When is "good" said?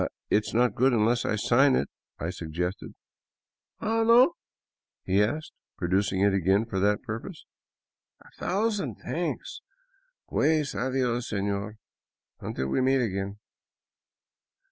0.73-0.93